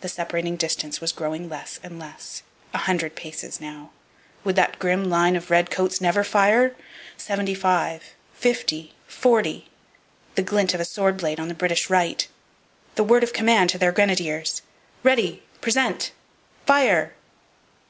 The 0.00 0.08
separating 0.08 0.56
distance 0.56 1.02
was 1.02 1.12
growing 1.12 1.50
less 1.50 1.78
and 1.82 1.98
less. 1.98 2.42
A 2.72 2.78
hundred 2.78 3.14
paces 3.14 3.60
now! 3.60 3.90
Would 4.42 4.56
that 4.56 4.78
grim 4.78 5.10
line 5.10 5.36
of 5.36 5.50
redcoats 5.50 6.00
never 6.00 6.24
fire? 6.24 6.74
Seventy 7.18 7.52
five!! 7.54 8.14
Fifty!! 8.32 8.94
Forty!!! 9.06 9.68
the 10.34 10.42
glint 10.42 10.72
of 10.72 10.80
a 10.80 10.86
sword 10.86 11.18
blade 11.18 11.38
on 11.38 11.48
the 11.48 11.54
British 11.54 11.90
right! 11.90 12.26
the 12.94 13.04
word 13.04 13.22
of 13.22 13.34
command 13.34 13.68
to 13.68 13.76
their 13.76 13.92
grenadiers! 13.92 14.62
'Ready! 15.02 15.42
Present! 15.60 16.12
Fire!!!' 16.64 17.12